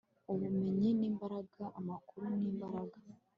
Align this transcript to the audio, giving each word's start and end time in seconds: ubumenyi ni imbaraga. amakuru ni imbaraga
ubumenyi 0.31 0.89
ni 0.99 1.05
imbaraga. 1.09 1.61
amakuru 1.79 2.25
ni 2.41 2.47
imbaraga 2.51 2.97